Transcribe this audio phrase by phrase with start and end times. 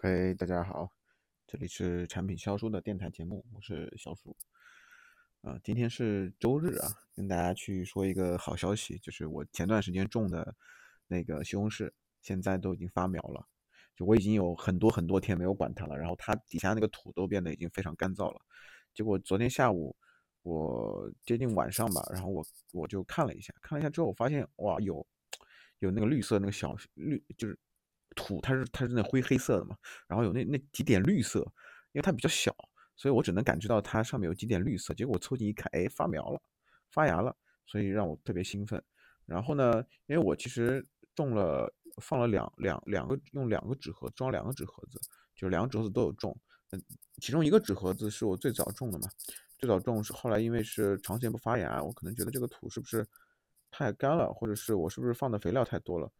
[0.00, 0.88] OK，大家好，
[1.44, 4.36] 这里是产品销售的电台节目，我是小叔。
[5.40, 10.54] 啊，今天是周日啊，跟大家去说一个好消息，就是我前段时间种的
[11.08, 11.90] 那个西红柿，
[12.22, 13.44] 现在都已经发苗了。
[13.96, 18.40] 就我已经有很多很多天没有管它了，然后它底下那个土都变得已经非常干燥了。
[18.94, 19.96] 结果昨天下午，
[20.42, 25.04] 我接近晚上吧，然后我我就看了一下，看了一下之后，我发现哇，有
[25.80, 27.58] 有那个绿色那个小绿，就是。
[28.16, 31.40] 土它是它是那灰黑色的嘛，然后有那那几点绿色，
[31.92, 32.54] 因为它比较小，
[32.96, 34.92] 所以我只能感知到它上面有几点绿色。
[34.94, 36.40] 结果我凑近一看，哎，发苗了，
[36.90, 37.36] 发芽了，
[37.66, 38.82] 所以让我特别兴奋。
[39.24, 45.00] 然后呢，因为我其实种了放了两两两个用两个纸盒装两个纸盒子，
[45.36, 46.36] 就两个纸盒子都有种。
[46.70, 46.82] 嗯，
[47.20, 49.08] 其中一个纸盒子是我最早种的嘛，
[49.58, 53.06] 最早种是后来因为是长时间不发芽，我可能觉得这个土是不是
[53.70, 56.10] 太干了，或者是我是不是放的肥料太多了。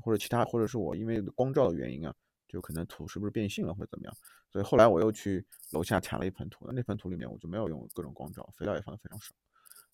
[0.00, 2.14] 或者其他，或者是我因为光照的原因啊，
[2.48, 4.16] 就可能土是不是变性了或者怎么样，
[4.50, 9.34] 所以后来我又去楼下铲了一盆土，那盆土里面我就没有用各种光照，肥料也放的非常少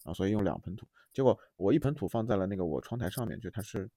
[0.04, 3.90] 然啊，所以用两盆土，结果我一盆土放在了那个我窗台上面，就它是，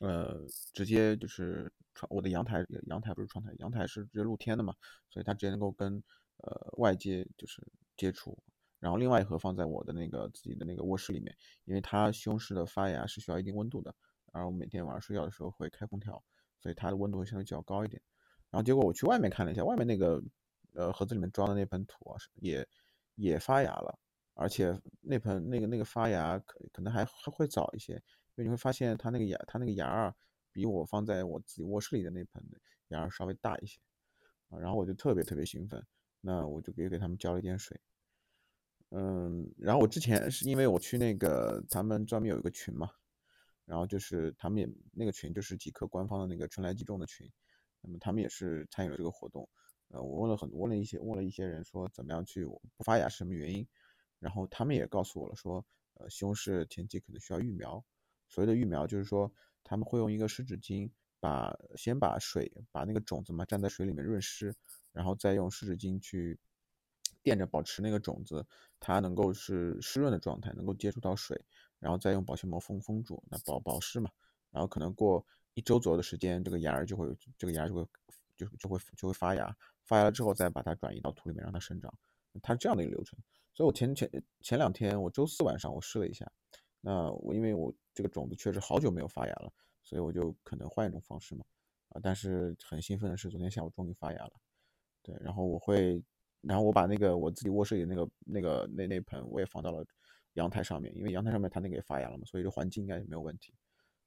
[0.00, 0.40] 呃，
[0.72, 4.74] 直接就是窗我的阳台，阳台不是窗台，阳台是直接露天的嘛，
[5.10, 6.02] 所以它直接能够跟
[6.38, 7.60] 呃外界就是
[7.96, 8.38] 接触，
[8.78, 13.94] 然后另外一盒放在我的那个自己的那个卧室里面，因为它西红柿的发芽是需要一定温度的。
[14.36, 16.22] 然后每天晚上睡觉的时候会开空调，
[16.60, 18.00] 所以它的温度会相对较高一点。
[18.50, 20.22] 然后结果我去外面看了一下，外面那个
[20.74, 22.66] 呃盒子里面装的那盆土啊，也
[23.14, 23.98] 也发芽了，
[24.34, 28.02] 而且那盆那个那个发芽可可能还还会早一些，因
[28.36, 30.14] 为你会发现它那个芽它那个芽儿
[30.52, 32.42] 比我放在我自己卧室里的那盆
[32.88, 33.80] 芽儿稍微大一些
[34.48, 34.58] 啊。
[34.58, 35.84] 然后我就特别特别兴奋，
[36.20, 37.80] 那我就给给他们浇了一点水。
[38.90, 42.90] 嗯，然后我之前是因为我去那个他们专门有一个群嘛。
[43.66, 47.30] 然后就是他们也那个群就是极客官方的那个春来季种的群，
[47.82, 49.46] 那么他们也是参与了这个活动。
[49.88, 53.66] 呃，我问了很多，问了一些问了一些人说怎么样去不发芽是什么原因，
[54.18, 57.84] 然后他们也告诉我了说，呃，西红柿前期可能需要育苗。
[58.28, 59.32] 所谓的育苗就是说
[59.62, 60.90] 他们会用一个湿纸巾
[61.20, 64.54] 把先把水把那个种子嘛蘸在水里面润湿，
[64.92, 66.38] 然后再用湿纸巾去
[67.22, 68.44] 垫着保持那个种子
[68.80, 71.44] 它能够是湿润的状态，能够接触到水。
[71.86, 74.10] 然后再用保鲜膜封封住，那保保湿嘛。
[74.50, 75.24] 然后可能过
[75.54, 77.86] 一周左右的时间，这个芽儿就会，这个芽就会
[78.36, 81.96] 就就会就会发芽，发芽了之后再把它转移到土里面让它生长，
[82.42, 83.16] 它是这样的一个流程。
[83.54, 84.10] 所以我前前
[84.40, 86.28] 前两天，我周四晚上我试了一下，
[86.80, 89.52] 那我因为我这个种子确实好久没有发芽了，
[89.84, 91.44] 所以我就可能换一种方式嘛。
[91.90, 94.32] 啊，但是很兴奋的是，昨天下午终于发芽了。
[95.02, 96.02] 对，然后我会，
[96.40, 99.86] 然后我把那个我自己卧室里那个那个那那盆我也放到了。
[100.36, 103.52] 阳台上面，因为阳台上面它那个也发芽了嘛，所以这环境应该也没有问题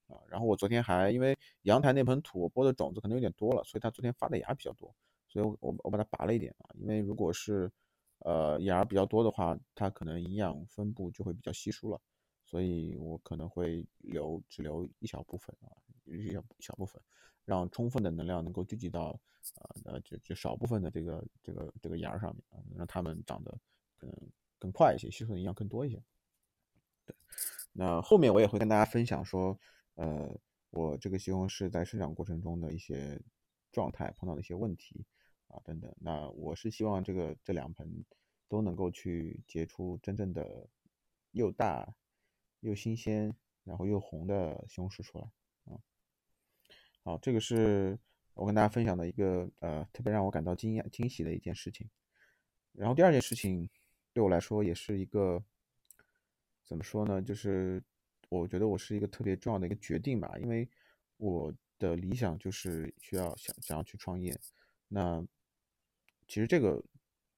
[0.07, 0.17] 啊。
[0.27, 4.95] 然后我昨天还因为阳台那盆土我播的种子可能有点多了，所以它昨天发的芽比较多，
[5.27, 6.69] 所以我我我把它拔了一点啊。
[6.75, 7.71] 因为如果是
[8.19, 11.99] 呃芽比较多的话，它可能营养分布就会比较稀疏了，
[12.45, 15.69] 所以我可能会留只留一小部分啊，
[16.05, 17.01] 一小小部分，
[17.45, 19.19] 让充分的能量能够聚集到
[19.55, 23.57] 啊呃就就少部分的这个这个这个芽上面啊，让它们长得
[23.97, 24.15] 可能
[24.59, 26.01] 更快一些，吸收的营养更多一些。
[27.79, 29.57] 那后面我也会跟大家分享说，
[29.95, 30.37] 呃，
[30.69, 33.17] 我这个西红柿在生长过程中的一些
[33.71, 35.05] 状态，碰到的一些问题
[35.47, 35.89] 啊等等。
[36.01, 38.03] 那我是希望这个这两盆
[38.49, 40.67] 都能够去结出真正的
[41.31, 41.95] 又大
[42.59, 45.31] 又新鲜，然后又红的西红柿出来
[45.73, 45.79] 啊。
[47.05, 47.97] 好，这个是
[48.33, 51.89] 我跟大家分享的一个呃特别让我感到惊讶惊喜的一件事情。
[52.73, 53.69] 然后第二件事情
[54.11, 55.41] 对我来说也是一个。
[56.69, 57.19] 怎么说呢？
[57.19, 57.83] 就是
[58.29, 60.69] 我觉得我是一个特别重要的一个决定吧，因为
[61.17, 64.39] 我的理想就是需要想想要去创业。
[64.87, 65.25] 那
[66.27, 66.79] 其实这个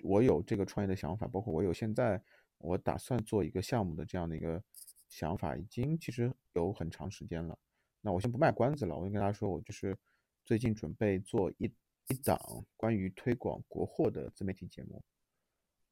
[0.03, 2.21] 我有这个创业的想法，包括我有现在
[2.57, 4.61] 我打算做一个项目的这样的一个
[5.07, 7.57] 想法，已经其实有很长时间了。
[8.01, 9.97] 那我先不卖关子了，我就跟大家说，我就是
[10.43, 11.73] 最近准备做一
[12.09, 12.37] 一档
[12.75, 15.01] 关于推广国货的自媒体节目。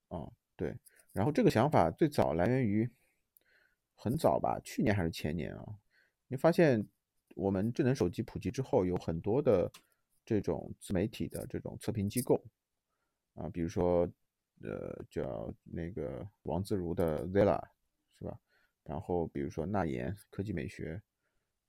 [0.10, 0.78] 啊，对。
[1.14, 2.92] 然后这个想法最早来源于。
[4.02, 5.78] 很早吧，去年还是前年啊？
[6.30, 6.88] 你发现
[7.36, 9.70] 我们智能手机普及之后，有很多的
[10.24, 12.42] 这种自媒体的这种测评机构
[13.34, 14.10] 啊，比如说
[14.62, 17.62] 呃叫那个王自如的 Zella
[18.18, 18.40] 是吧？
[18.86, 21.02] 然后比如说纳言科技美学，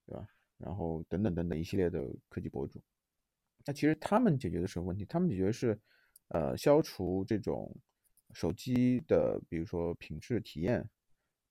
[0.06, 0.25] 对吧？
[0.56, 2.81] 然后等等等等一系列的科技博主，
[3.67, 5.05] 那其实他们解决的什么问题？
[5.05, 5.76] 他们解决的是
[6.29, 7.75] 呃消除这种
[8.33, 10.88] 手机的，比如说品质体验。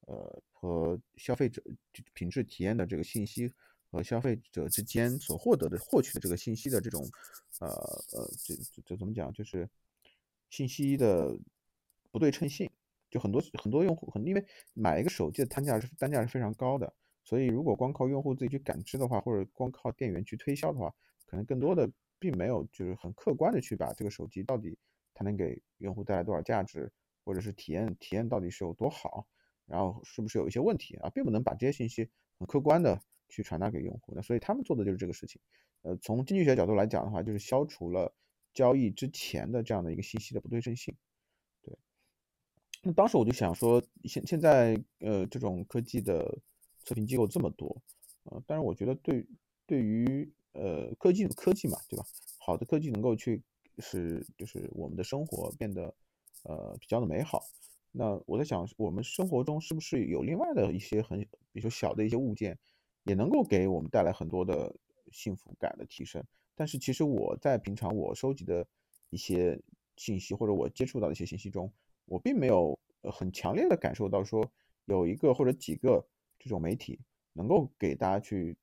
[0.10, 1.62] 呃，和消费者
[2.14, 3.52] 品质体验的这个信息
[3.92, 7.02] 和消费者之间所获得的获取的这个信息的这种，
[7.60, 9.32] 呃呃，这这这怎么讲？
[9.34, 9.70] 就是
[10.50, 11.38] 信息的
[12.12, 12.70] 不对称性。
[13.12, 14.46] 就很多很多用户，很因为
[14.76, 20.94] 买一个手机的单价是单价是非常高的，所以如果光靠用户自己去感知的话，或者光靠店员去推销的话，
[21.26, 21.90] 可能更多的
[22.20, 24.78] 并没有就是很客观的去把这个手机到底
[25.16, 26.92] 它能给用户带来多少价值，
[27.26, 29.26] 或者是体验体验到底是有多好，
[29.70, 35.40] 然后是不是有一些问题啊，并不能把这些信息很客观的去传达给用户那，所以他们做的就是这个事情。
[35.84, 38.14] 呃，从经济学角度来讲的话，就是消除了
[38.54, 40.94] 交易之前的这样的一个信息的不对称性。
[41.62, 41.78] 对
[42.82, 46.38] 那当时我就想说，现现在呃这种科技的
[46.84, 47.82] 测评机构这么多，
[48.24, 49.26] 呃，但是我觉得对
[49.66, 52.06] 对于呃科技科技嘛，对吧？
[52.40, 53.42] 好的科技能够去
[53.78, 55.94] 使就是我们的生活变得
[56.44, 57.44] 呃比较的美好。
[57.92, 62.58] 那我在想，我们生活中是不是有另外的一些很比如说小的一些物件，
[63.04, 64.76] 也能够给我们带来很多的
[65.12, 66.24] 幸福感的提升？
[66.56, 68.68] 但是其实我在平常我收集的
[69.10, 69.60] 一些
[69.98, 71.72] 信息或者我接触到的一些信息中。
[72.06, 72.80] 我并没有
[73.12, 74.52] 很强烈的感受到说
[74.86, 76.04] 有一个或者几个
[76.40, 77.00] 这种媒体
[77.34, 78.58] 能够给大家去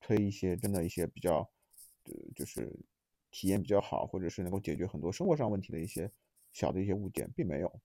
[0.00, 1.38] 推一些真的一些比较
[2.04, 2.72] 呃就是
[3.32, 6.08] 体验比较好，或者是能够解决很多生活上问题的一些
[6.52, 7.80] 小的一些物件，并没有，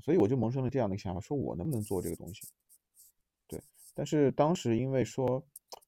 [0.00, 2.46] 所以我就萌生了这样的想法，说我能不能做这个东西？
[3.46, 3.60] 对，
[3.94, 5.44] 但是当时因为说，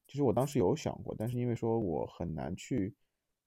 [0.07, 2.93] 其实我当时有想过，但是因为说我很难去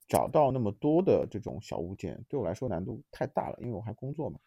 [0.08, 4.38] 找到那么多的这种小物件，对我来说难度太大了，因为我还工作嘛。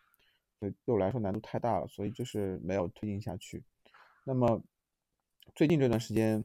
[0.59, 3.63] 对，对我来说难度太大了，所以就是没有推进下去。
[4.23, 4.61] 那么
[5.55, 6.43] 最近这段时间，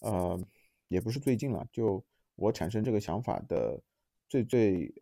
[0.00, 0.40] 呃，
[0.88, 2.04] 也不是最近了，就
[2.36, 3.82] 我产生这个想法的
[4.28, 4.94] 最最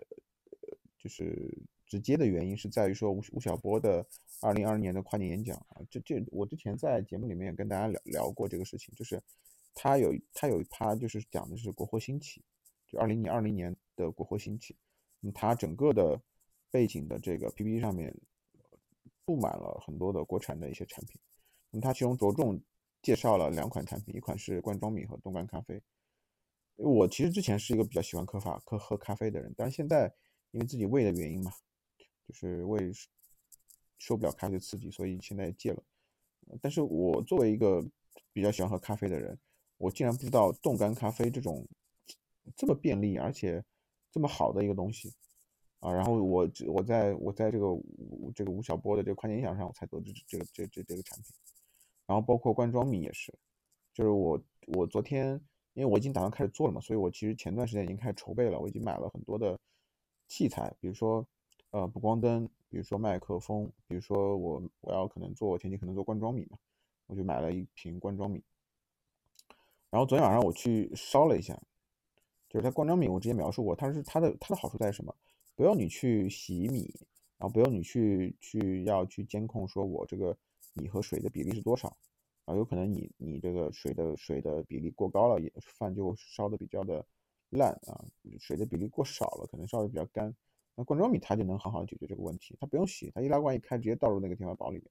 [0.98, 4.06] 就是直接的原因是在于说吴吴晓波的
[4.40, 9.22] 二零二零年的跨年演讲啊，这这我之前在节目里面也跟大家聊聊过这个事情，就是
[9.74, 12.42] 他有他有一趴就是讲的是国货兴起，
[12.86, 14.76] 就二零年二零年的国货兴起，
[15.34, 16.20] 他整个的
[16.70, 18.14] 背景的这个 PPT 上面。
[19.26, 21.18] 布满了很多的国产的一些产品，
[21.70, 22.60] 那么他其中着重
[23.00, 25.80] 介绍了两款产品，一款是罐装米和冻干咖啡。
[26.76, 30.12] 我其实之前是一个比较喜欢喝法喝喝咖啡的人，但是现在
[30.50, 31.50] 因为自己胃的原因嘛，
[32.26, 32.92] 就是胃
[33.98, 35.82] 受不了咖啡刺激，所以现在戒了。
[36.60, 37.84] 但是我作为一个
[38.32, 39.38] 比较喜欢喝咖啡的人，
[39.78, 41.66] 我竟然不知道冻干咖啡这种
[42.56, 43.64] 这么便利而且
[44.10, 45.12] 这么好的一个东西。
[45.80, 47.66] 啊，然后我我在我在这个
[48.34, 51.26] 这个吴晓波的这个跨年演讲上，我才得知这个这这这个产品。
[52.06, 53.32] 然后包括罐装米也是，
[53.92, 55.38] 就是我我昨天
[55.74, 59.58] 因为我已经打算开始做了嘛，所以我其实前段时间已经开始筹备了，我已经买了很多的
[60.26, 61.26] 器材，比如说
[61.74, 66.56] 呃补光灯，比如说麦克风，比如说我我要可能做前期可能做罐装米嘛，
[67.08, 68.40] 我就买了一瓶罐装米。
[69.90, 71.60] 然后昨天晚上我去烧了一下，
[72.48, 75.12] 就是它罐装米我之前描述过，它是它的它的好处在什么？
[75.56, 76.94] 不用你去洗米，
[77.38, 80.36] 然后不用你去去要去监控，说我这个
[80.74, 81.88] 米和水的比例是多少
[82.44, 82.54] 啊？
[82.54, 87.04] 有可能你你这个水的水的比例过高了，也饭就烧的比较的
[87.50, 87.98] 烂啊；
[88.38, 90.32] 水的比例过少了，可能烧的比较干。
[90.74, 94.90] 那罐装米它就能很好的解决这个问题，它不用洗，它易拉罐一开直接倒入那个电饭煲里面。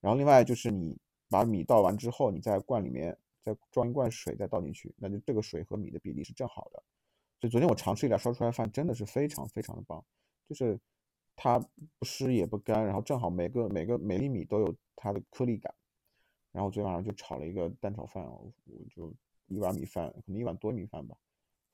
[0.00, 6.82] 然后另外就是你把米倒完之后，你在罐里面再装一罐水再倒进去，那就这个水和米的比例是正好的。
[7.40, 10.04] 所以昨天我尝试一下烧出来饭，真的是非常非常的棒，
[10.48, 10.78] 就是
[11.36, 11.58] 它
[11.98, 15.74] 不湿也不干，然后正好每个每个每粒米都有它的颗粒感。
[16.52, 18.52] 然后昨天晚上就炒了一个蛋炒饭，我
[18.90, 19.14] 就
[19.46, 21.16] 一碗米饭，可能一碗多米饭吧，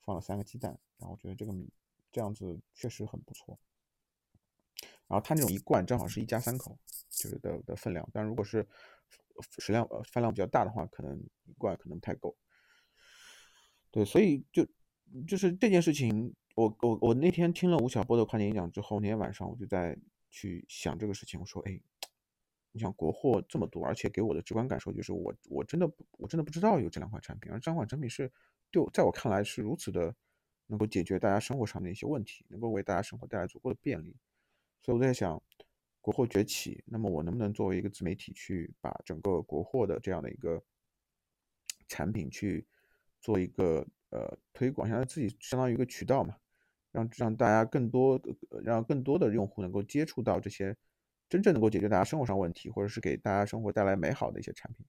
[0.03, 1.67] 放了三个鸡蛋，然后我觉得这个米
[2.11, 3.59] 这样子确实很不错。
[5.07, 6.77] 然后它那种一罐正好是一家三口，
[7.09, 8.67] 就是的的分量，但如果是
[9.59, 12.35] 食量呃饭量比较大的话，可能一罐可能不太够。
[13.91, 14.67] 对，所以就。
[15.25, 19.97] 就是这件事情，我我我那天听了吴晓波的跨年演讲之后，那天晚上我就在
[20.29, 21.39] 去想这个事情。
[21.39, 21.79] 我说，哎，
[22.73, 28.29] 你想国货这么多，而且给我的直观感受就是，我我真的我真的不知道有这两款产品，而这两款产品是
[28.69, 30.13] 对我在我看来是如此的
[30.67, 34.15] 能够解决大家生活上的一些问题，能够为大家生活带来足够的便利。
[34.81, 35.41] 所以我在想，
[35.99, 40.63] 国货崛起，那么我能不能作为一个自媒体去把整个国货的这样的一个
[41.87, 42.65] 产品去
[43.19, 43.85] 做一个。
[44.09, 46.33] 呃，推广，相当于自己相当于一个渠道嘛，
[46.93, 48.17] 让让大家更多，
[48.63, 50.73] 让更多的用户能够接触到这些
[51.27, 54.85] 真正能够解决大家生活上问题，或者是给大家生活带来美好的一些产品。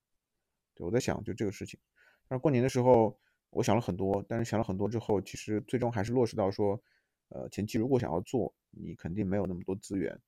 [0.72, 1.80] 对我在想，就这个事情。
[2.28, 3.18] 那过年的时候，
[3.50, 6.80] 我想了很多，但是想了很多之后，其实最终还是落实到说，
[7.28, 10.18] 呃，前期如果想要做，你肯定没有那么多资源，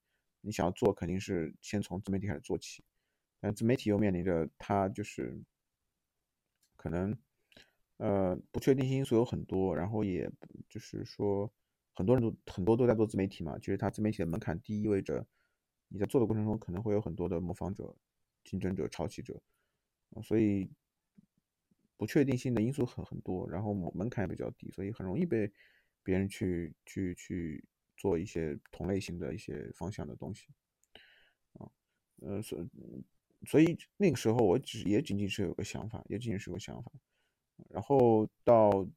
[0.40, 2.84] 你想要做，肯定是先从自媒体开始做起。
[3.40, 5.40] 但自媒体又面临着它就是
[6.76, 7.16] 可能。
[8.02, 10.26] 呃，不确定性因素有很多，然后也
[10.70, 11.52] 就是说，
[11.92, 15.22] 很多人都很多都在做自媒体嘛，其实它自媒体的门槛低，意味着
[15.88, 17.94] 你在做的过程中可能会有很多的模仿者、
[18.42, 19.38] 竞争者、抄袭者，
[20.22, 20.70] 所以
[22.00, 25.52] 不确定性的因素很很多，然后门槛也比较低，所以很容易被
[26.02, 27.62] 别人去去去
[27.94, 30.46] 做一些同类型的一些方向的东西，
[31.58, 31.68] 啊，
[32.22, 32.66] 呃，所
[33.46, 36.90] 所以那个时候我只也仅仅是有个想法，也仅仅是有个想法。
[37.68, 38.88] 然后到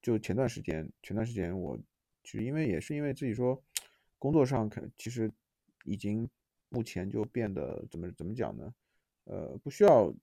[0.00, 1.76] 就前段时间，前段时间我
[2.22, 3.60] 其实因为也是因为自己说
[4.20, 5.28] 工作上可其实
[5.84, 6.30] 已经
[6.68, 8.72] 目前就变得怎么怎么讲呢？
[9.24, 10.14] 呃，不需要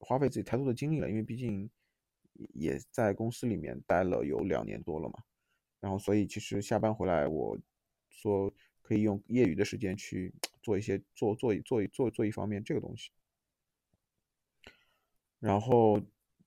[0.00, 1.70] 花费自己太多的精力了，因为毕竟
[2.54, 5.22] 也在公司里面待了有两年多了嘛。
[5.80, 7.58] 然后所以其实下班回来，我
[8.08, 8.52] 说
[8.82, 13.10] 可以用业余的时间去做一些做做做做做一方面这个东西，
[15.38, 16.00] 然后。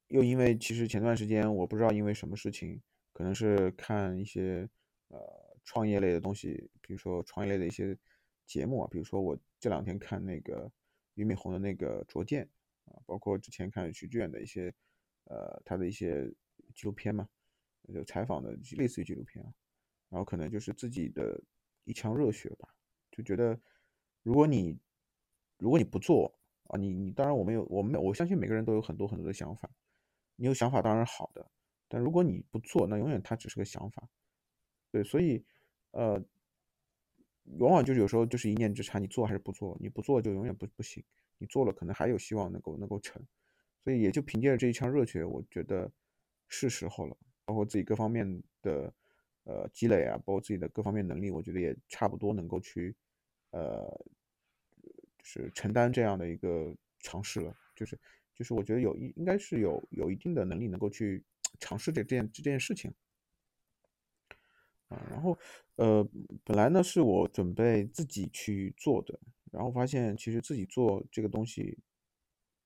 [0.09, 2.79] 又因为其实前段时间我不知道因为什么事情，
[3.13, 4.69] 可能是看一些
[5.07, 5.17] 呃
[5.63, 7.97] 创业类的东西，比如说创业类的一些
[8.45, 10.71] 节目啊，比如说我这两天看那个
[11.15, 12.47] 俞敏洪的那个卓见
[12.85, 14.73] 啊，包括之前看徐志远的一些
[15.25, 16.27] 呃他的一些
[16.73, 17.27] 纪录片嘛，
[17.93, 19.53] 就采访的类似于纪录片啊，
[20.09, 21.41] 然后可能就是自己的
[21.83, 22.67] 一腔热血吧，
[23.11, 23.59] 就觉得
[24.21, 24.79] 如果你
[25.57, 29.69] 如果你不做啊，你你当然我们有我们我相信每个人都有很多很多的想法。
[30.35, 31.51] 你有想法当然好的，
[31.87, 34.09] 但如果你不做，那永远它只是个想法。
[34.89, 35.45] 对，所以，
[35.91, 36.19] 呃，
[37.59, 39.77] 往往就是有时候就是一念之差，你做还是不做？
[39.79, 41.03] 你不做就永远不不行，
[41.37, 43.21] 你做了可能还有希望能够能够成。
[43.83, 45.91] 所以也就凭借着这一腔热血，我觉得
[46.47, 47.17] 是时候了。
[47.45, 48.93] 包括自己各方面的
[49.43, 52.95] 呃积累啊，包括自己的各方面能力，我觉得也差不多能够去
[53.51, 53.85] 呃，
[55.17, 57.99] 就是承担这样的一个尝试了，就是。
[58.35, 61.23] 就是我觉得有一应该是有有一定的能力能够去
[61.59, 62.91] 尝试这这件这件事情，
[64.87, 65.37] 啊，然后
[65.75, 66.03] 呃
[66.43, 69.19] 本来呢是我准备自己去做的，
[69.53, 71.77] 然后发现其实自己做这个东西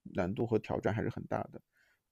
[0.01, 1.61] 难度和挑战还是很大的，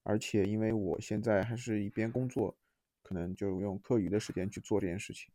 [0.02, 2.56] 而且因为我现在还是一边工作，
[3.02, 5.32] 可能就用课余的时间去做这件事情，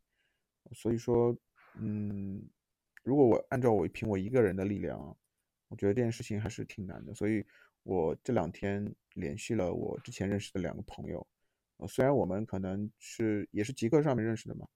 [0.72, 1.36] 所以说
[1.74, 2.42] 嗯，
[3.02, 4.98] 如果我按照我凭我一个人的力量，
[5.68, 7.44] 我觉得这件事情还是挺难的，所以。
[7.84, 11.26] 我这两天联系了我之前认识的两个朋友，
[11.78, 14.68] 呃，虽然我们可能是也是极客上面认识的嘛，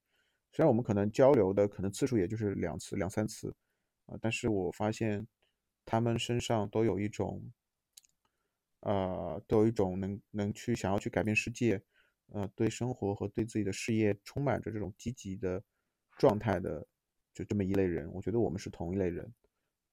[0.50, 3.54] 虽然我们可能交流的可能次数也就是两次两三次，
[4.06, 5.26] 啊，但是我发现
[5.84, 7.52] 他们身上都有一种，
[8.80, 11.82] 呃，都有一种能能去想要去改变世界，
[12.32, 15.62] 呃，对生活和对自己的事业充满着这种积极的
[16.16, 16.86] 状态的，
[17.34, 19.32] 就这么一类人，我觉得我们是同一类人，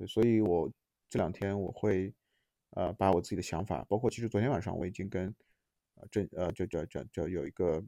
[0.08, 0.72] 所以我
[1.10, 2.13] 这两天我会。
[2.75, 5.27] 呃，把我自己的想法，包括其实昨天晚上我已经跟，
[5.93, 7.79] 呃，这呃，就就就就有一个，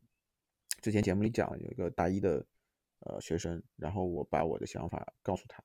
[0.80, 2.46] 之前节目里讲有一个大一的，
[3.00, 5.64] 呃，学生，然后我把我的想法告诉他，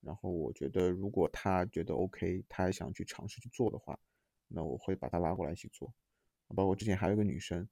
[0.00, 3.98] 然后我觉得如果他觉得 OK，他还想去尝试去做的话，
[4.46, 5.92] 那我会把他拉过来一起做，
[6.54, 7.68] 包括之前还有一个女生，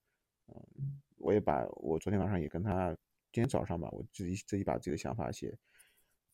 [0.48, 2.90] 嗯，我也把我昨天晚上也跟他，
[3.32, 5.56] 今天早上吧，我自己自己把自己的想法写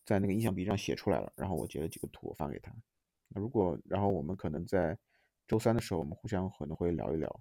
[0.05, 2.75] 在那个印象笔记上写出来了，然后我截了几个图发给他。
[3.29, 4.99] 如果，然后我们可能在
[5.47, 7.41] 周三的时候，我们互相可能会聊一聊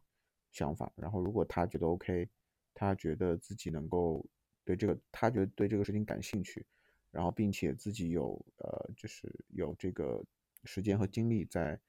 [0.51, 0.91] 想法。
[0.95, 2.29] 然后，如果他觉得 OK，
[2.73, 4.25] 他觉得自己能够
[4.63, 6.65] 对这个，他觉得对这个事情感兴趣，
[7.11, 10.23] 然后并且自己有呃，就是有这个
[10.63, 11.79] 时间和精力在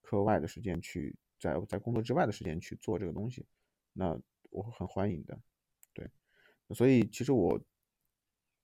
[0.00, 3.44] 课外的时间去，在在工作之外的时间去做这个东西，
[3.92, 4.18] 那
[4.50, 5.38] 我很欢迎的。
[5.92, 6.08] 对，
[6.74, 7.60] 所以其实我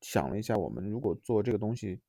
[0.01, 2.01] 想了一下，我们如果做这个东西。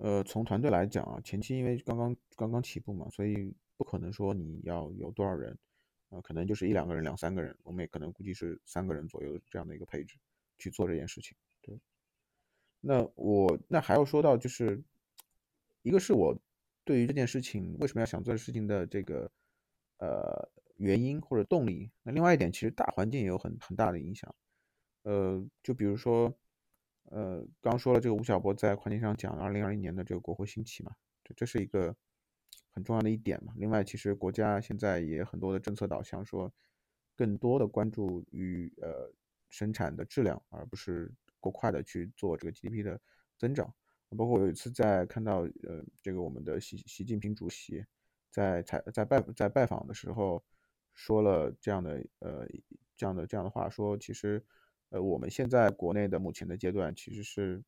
[0.00, 5.58] 呃，从团队来讲啊，前期因为刚刚刚刚起步嘛，所以不可能说你要有多少人，
[6.10, 10.16] 呃，可能就是一两个人、两三个人，我们也可能估计是三个人左右这样的一个配置
[10.56, 11.36] 去做这件事情。
[11.60, 11.76] 对，
[12.80, 14.82] 那我那还要说到就是，
[15.82, 16.36] 一个是我
[16.84, 19.30] 对于这件事情为什么要想做事情的这个
[19.98, 24.34] 呃原因或者动力，那另外一点其实大环境也有很很大的影响，
[25.02, 26.32] 呃，就比如说。
[27.10, 30.94] 呃，刚说了这个吴晓波在环境上讲二零二一年的这个国货兴起嘛，
[31.24, 31.96] 这这是一个
[32.74, 33.54] 很重要的一点嘛。
[33.56, 36.52] 另外，其实国家现在也很多的政策导向，说
[37.16, 39.10] 更多的关注于呃
[39.48, 43.00] 生产的质量，而不是过快的去做这个 GDP 的
[43.36, 43.74] 增长。
[44.16, 47.84] 包括有一次在看到呃这个我们的习习近平主席
[48.30, 50.44] 在采在拜在拜访的时候
[50.94, 52.46] 说了这样的呃
[52.96, 54.44] 这样的这样的话，说其实。
[54.90, 57.62] 呃，我们现在国内的目前的阶段其实是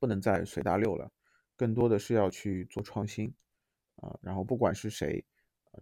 [0.00, 1.12] 不能再随大流了，
[1.54, 3.32] 更多的是要去做创新
[3.94, 4.18] 啊。
[4.20, 5.24] 然后不管是谁，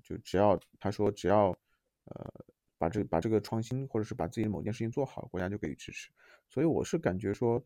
[0.03, 1.59] 就只要他说只要
[2.05, 2.45] 呃
[2.77, 6.11] 把这把这个创新或者是把自己的某件事情做好，国家就给予支持。
[6.49, 7.63] 所以我是感觉说，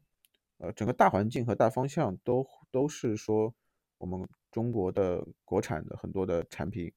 [0.59, 3.55] 呃，整个大环境和大方向都都是说
[3.99, 6.93] 我们中国的国产的很多的产品，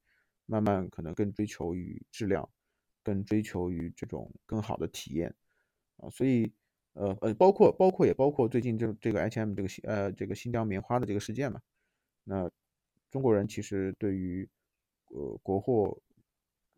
[0.46, 2.48] 慢慢可能更追求于质量，
[3.04, 5.34] 更追求于这种更好的体验
[5.98, 6.10] 啊。
[6.10, 6.52] 所以
[6.94, 11.62] 呃呃，包括包括也包括最近这这个 H&M 这个新呃这个新疆棉花的这个事件嘛，
[12.24, 12.50] 那
[13.12, 14.50] 中国人其实对于
[15.10, 16.02] 呃，国货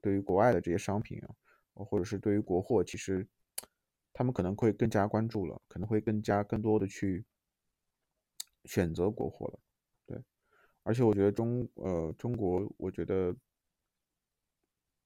[0.01, 1.29] 对于国外的这些商品啊，
[1.73, 3.25] 或者是对于国货，其实
[4.15, 7.25] 他们可能会更加关注了，可能会更加更多的去
[8.63, 9.59] 选择国货了。
[10.05, 10.23] 对，
[10.83, 13.35] 而且我觉得中呃中国，我觉得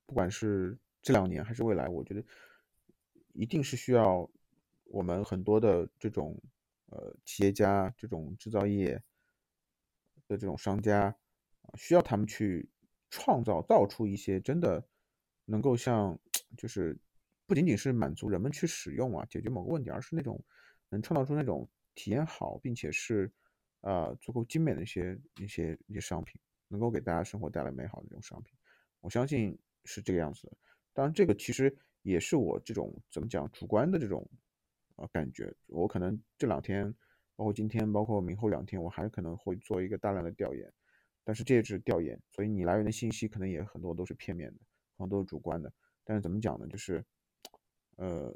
[0.05, 2.23] 不管是这两年还是未来，我觉得
[3.33, 4.29] 一定是需要
[4.83, 6.39] 我们很多的这种
[6.85, 8.93] 呃企业家、这种制造业
[10.27, 11.17] 的这种商家
[11.73, 12.69] 需要他们去。
[13.11, 14.87] 创造造出一些真的
[15.45, 16.19] 能够像，
[16.55, 16.95] 就是
[17.49, 20.39] 不仅仅是满足人们去使用啊，解决某个问题，而是那种
[20.87, 23.29] 能创造出那种体验好，并且是
[23.81, 28.55] 呃足够精美的一些一些一些商品，能够给大家生活带来美好的这种商品。
[28.99, 30.55] 我相信是这个样子的。
[30.93, 34.29] 当然，这个其实也是我这种怎么讲主观的这种
[34.97, 35.51] 呃感觉。
[35.65, 36.93] 我可能这两天，
[37.35, 40.71] 包括今天，包括明后两天，我还可能会做一个大量的调研。
[41.23, 44.59] 但是这也是调研，所以你来源的信息可能也很多都是片面的，
[44.97, 45.73] 很多都是主观的。
[46.03, 46.67] 但是怎么讲呢？
[46.67, 47.05] 就是，
[47.99, 48.33] 呃，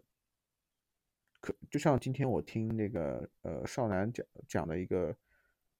[1.39, 5.17] 可就像今天我听那个呃少南讲讲的一个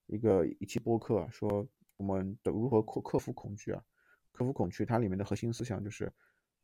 [0.06, 3.84] 一个一期播客，说我们的如何克克服恐惧啊？
[4.32, 6.10] 克服恐惧，它里面的核心思想就是，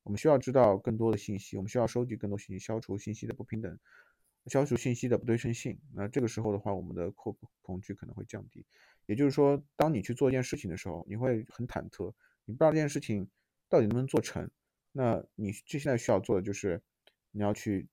[0.02, 3.78] 我们需要知道更多的信息，我们需要收集更多信息，消除信息的不平等，
[4.46, 5.78] 消除信息的不对称性。
[5.94, 8.64] 那这个时候的话，我们的恐恐惧可能会降低。
[9.04, 12.12] 也就是说，当你去做一件事情的时候，你会很忐忑，
[12.46, 13.28] 你不知道这件事情
[13.68, 14.50] 到底能不能做成。
[14.92, 16.82] 那你这现在需要做的就是，
[17.30, 17.88] 你要去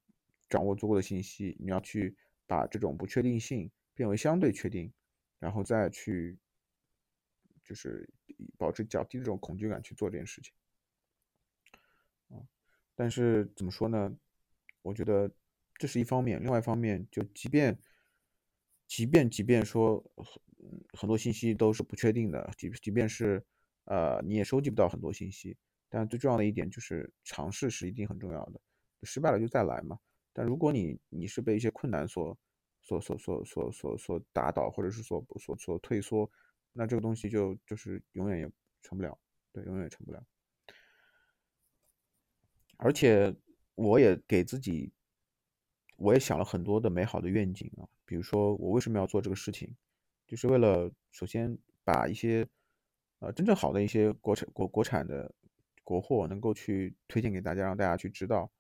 [0.50, 2.16] 掌握足够的信息，你要去
[2.46, 4.92] 把这种不确定性变为相对确定，
[5.40, 6.38] 然后再去
[7.64, 8.10] 就是
[8.58, 10.54] 保持较低的这种恐惧感去做这件事情。
[12.30, 12.42] 啊，
[12.96, 14.18] 但是怎么说呢？
[14.82, 15.32] 我觉得
[15.76, 17.78] 这是一方面，另外一方面就即便
[18.88, 20.04] 即便即便说。
[20.94, 23.42] 很多信息都是不确定的，即即便是，
[23.86, 25.56] 呃，你也收集不到很多信息。
[25.88, 28.60] 但最重要的一点就是尝试是一定很重要的，
[29.04, 30.00] 失败了就再来嘛。
[30.34, 32.38] 但如果你你是被一些困难所
[32.82, 36.30] 所所所所所所打倒，或者是所所所退缩，
[36.74, 39.18] 那这个东西就就是永远也成不了，
[39.52, 40.24] 对，永远也成不了。
[42.78, 43.36] 而且
[43.76, 44.92] 我也给自己，
[45.96, 49.76] 我也想了很多的美好的愿景啊，比如说我为什么要做这个事情。
[50.28, 52.46] 就是为了首先把一些
[53.20, 55.34] 呃真正好的一些国产国国产的
[55.86, 58.52] 国货能够去推荐给大家，让大家去知道，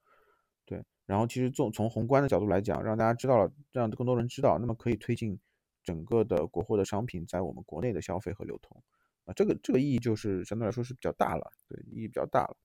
[1.08, 5.40] 然后其实从从宏观的角度来讲，让大家知道了，让更多人知道，那么可以推进
[5.84, 8.80] 整个的国货的商品在我们国内的消费和流通
[9.26, 12.58] 啊，这个这个意义就是相对来说是比较大了，对，意义比较大了。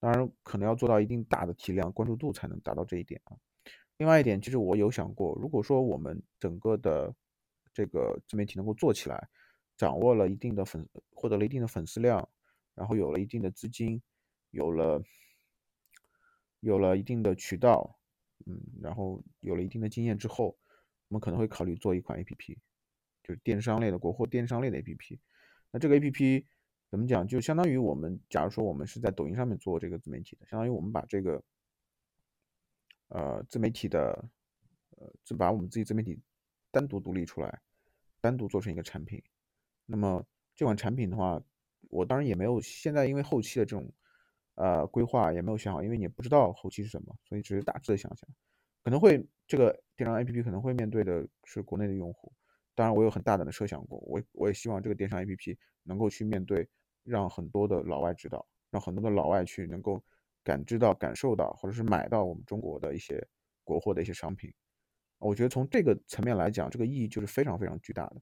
[0.00, 3.36] 当然可能要做到一定大的体量关注度才能达到这一点啊。
[3.98, 7.14] 另外一点，其实我有想过，如果说我们整个的
[7.72, 9.28] 这个自媒体能够做起来，
[9.76, 12.28] 掌握了一定的粉，获得了一定的粉丝量，
[12.74, 14.02] 然后有了一定的资金，
[14.50, 15.02] 有了
[16.64, 17.98] 有了一定的渠道，
[18.46, 20.56] 嗯，然后有了一定的经验之后，
[21.08, 22.56] 我们可能会考虑做一款 APP，
[23.22, 25.18] 就是电商类的国货电商类的 APP。
[25.70, 26.44] 那这个 APP
[26.88, 27.26] 怎么讲？
[27.26, 31.42] 就相当于我们，假如说我们是在抖音上面做这个自媒体的，相当于我们把这个
[33.08, 34.24] 呃自媒体的
[34.96, 36.20] 呃，就把我们自己自媒体。
[36.70, 37.62] 单独独立出来，
[38.20, 39.22] 单独做成一个产品。
[39.86, 41.40] 那么这款产品的话，
[41.88, 43.88] 我当然也没有现在因为后期的这种
[44.54, 48.28] 呃规划也没有想好，因为你不知道后期是什么，所以只是大致的想想。
[48.82, 52.32] 可能会这个电商 APP 可能会面对的是国内的用户。
[52.74, 56.68] 当然，我有很大胆的设想过，我我也希望这个电商 APP 能够去面对，
[57.02, 60.02] 让很多的老外知道，让很多的老外去能够
[60.42, 63.26] 感知到、感受到，或者是买到我们中国的一些
[63.62, 64.52] 国货的一些商品。
[65.18, 68.16] 我觉得从这个层面来讲，这个意义就是非常非常巨大的。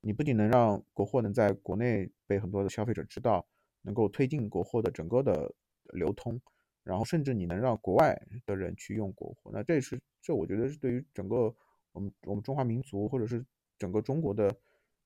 [0.00, 3.46] 你不仅能让国货能在国内被很多的消费者知道，
[3.82, 5.52] 能够推进国货的整个的
[5.92, 6.40] 流通，
[6.82, 11.54] 然后甚至你能让国外的人去用国货，那这是这我觉得是对于整个
[11.92, 13.44] 我们我们中华民族或者是
[13.78, 14.54] 整个中国的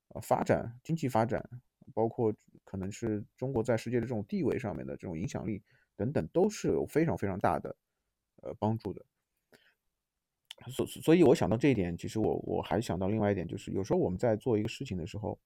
[0.09, 1.43] 呃发展、经济发展，
[1.93, 2.35] 包括
[2.65, 5.63] 可能是中国在世界的这种地位上面的这种影响力
[5.97, 7.77] 等等，都是有非常非常大的
[8.43, 9.05] 呃帮助的。
[10.71, 15.39] 所所以，我想到这一点，其实我我还想到另外一点，就是有时候我们在做一个事情的时候，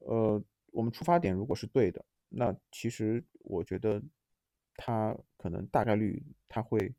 [0.00, 2.04] 呃，我们出发点如果是对的，
[2.36, 4.02] 那其实我觉得
[4.74, 6.94] 他可能大概率他会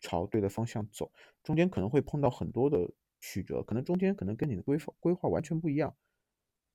[0.00, 1.10] 朝对的方向走，
[1.42, 5.96] 中间可能会碰到很多的曲折，可能中间可能跟你的规划规划完全不一样，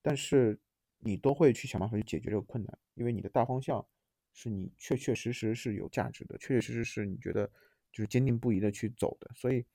[0.02, 0.60] 但是
[1.00, 3.86] 你都会去想办法去解决这个困难，因为你的大方向
[4.34, 7.48] 是你确确实实是有价值的，确确实实是你觉得
[7.92, 9.66] 就是坚定不移的去走的，所以。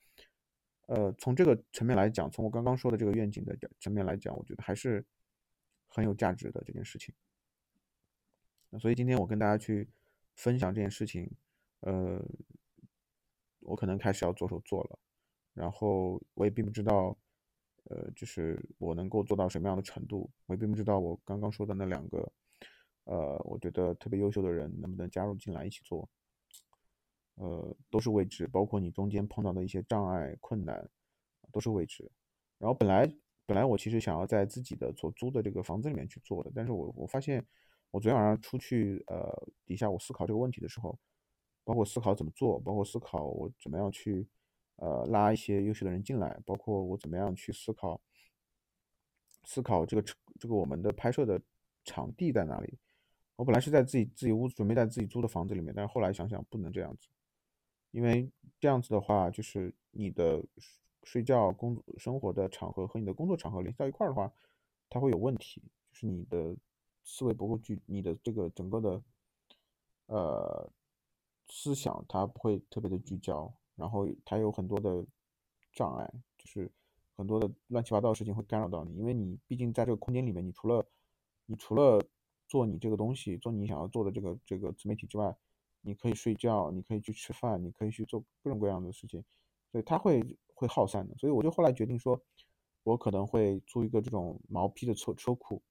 [0.87, 5.03] 呃，从这个层面来讲，从我刚刚说的这个愿景的层面来讲，我觉得还是
[5.87, 7.15] 很有价值的这件事情。
[8.79, 9.87] 所以今天我跟大家去
[10.35, 11.29] 分享这件事情，
[11.81, 12.23] 呃，
[13.59, 14.99] 我可能开始要着手做了，
[15.53, 17.17] 然后我也并不知道，
[17.85, 22.31] 呃，就是我能够做到什么样的程度，我也并不知道我刚刚说的那两个，
[23.05, 26.09] 呃，我觉得特别优秀的人能不能加入进来一起做。
[27.35, 30.87] 呃，都是未知，包括你中间碰到的一些障碍、困难，
[31.51, 32.07] 都是未知。
[32.59, 33.11] 然后本来
[33.47, 37.43] 本来我其实想要在自己的所租的这个房子里面去做的，但是我我发现，
[37.93, 39.31] 我昨天晚上出去，呃，
[39.67, 40.97] 底下我思考这个问题的时候，
[41.63, 44.27] 包括思考怎么做，包括思考我怎么样去，
[44.77, 48.01] 呃，拉一些优秀的人进来，包括我怎么样去思考，
[49.43, 50.03] 思考这个
[50.39, 51.39] 这个我们的拍摄的
[51.85, 52.79] 场地在哪里。
[53.35, 57.07] 我本来是在自己自己屋，准备在自己租的房子里面，但是后来想想不能这样子。
[57.91, 58.27] 因为
[58.59, 60.43] 这样子的话，就是你的
[61.03, 64.33] 睡觉、工、生活的场合和你的工作场合联系到一块儿的话，
[64.89, 65.61] 它会有问题。
[65.91, 66.55] 就是你的
[67.03, 69.03] 思维不够聚，你的这个整个的
[70.07, 70.69] 呃
[71.47, 75.05] 思想它不会特别的聚焦，然后它有很多的
[75.73, 76.71] 障碍，就是
[77.15, 78.95] 很多的乱七八糟的事情会干扰到你。
[78.95, 80.85] 因为你毕竟在这个空间里面，你除了
[81.45, 82.01] 你除了
[82.47, 85.35] 做你这个东西，做你想要做的这个这个自媒体之外，
[85.81, 89.23] 你可以睡觉，你可以去吃饭，你可以去做各种各样的事情，
[89.71, 91.15] 所以它会会耗散的。
[91.17, 92.19] 所以我就后来决定说，
[92.83, 95.61] 我可能会租一个这种毛坯的车车库，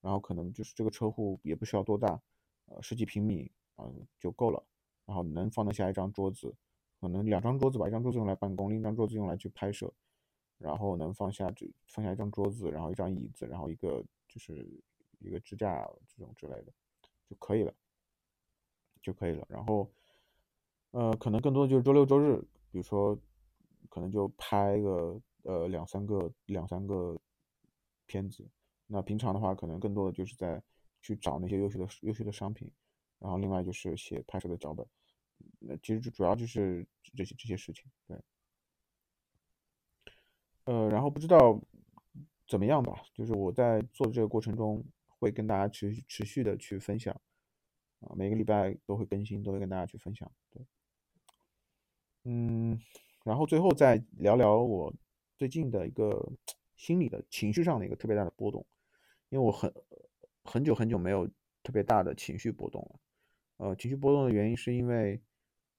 [0.00, 2.20] 然后可能就是这个车库也不需要多大，
[2.66, 3.84] 呃，十几平米啊
[4.18, 4.62] 就够了，
[5.06, 6.54] 然后能放得下一张桌子，
[7.00, 9.92] 可能两张桌子吧，一张桌子用来办公，另一张桌子用来去拍摄，
[10.58, 14.66] 然后能放下这放下一张桌子，然后一张椅子，然后一个就是
[15.18, 16.72] 一个支架这种之类的
[17.28, 17.72] 就可以了。
[19.02, 19.90] 就可以了，然后，
[20.90, 22.38] 呃，可能更多的就是周六周日，
[22.70, 23.18] 比如说，
[23.88, 27.18] 可能就拍个呃两三个两三个
[28.04, 28.46] 片子。
[28.92, 30.60] 那平常的话，可能更多的就是在
[31.00, 32.70] 去找那些优秀的优秀的商品，
[33.20, 34.84] 然后另外就是写拍摄的脚本。
[35.60, 38.18] 那其实主要就是这些这些事情，对。
[40.64, 41.60] 呃，然后不知道
[42.48, 47.14] 怎么样吧，就是我在做这个过程中，会跟大家持续持续的去分享。
[48.00, 50.30] 啊，每个礼拜都会更新，都会跟大家去分享。
[50.50, 50.66] 对，
[52.24, 52.80] 嗯，
[53.24, 54.92] 然后最后再聊聊我
[55.36, 56.32] 最近的一个
[56.76, 58.64] 心理的情绪上的一个特别大的波动，
[59.30, 59.72] 因为我很
[60.44, 61.26] 很久很久没有
[61.62, 63.00] 特别大的情绪波动了。
[63.56, 65.20] 呃，情绪波动的原因是因为，